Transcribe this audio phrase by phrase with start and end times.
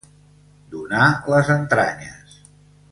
[0.71, 2.39] Donar les entranyes.